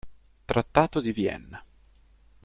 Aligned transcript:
Trattato 0.45 0.99
di 0.99 1.13
Vienna 1.13 1.63